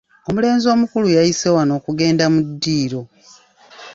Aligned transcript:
Omulenzi 0.29 0.65
omukulu 0.75 1.07
yayise 1.17 1.47
wano 1.55 1.71
okugenda 1.79 2.25
mu 2.33 2.39
ddiiro. 2.47 3.01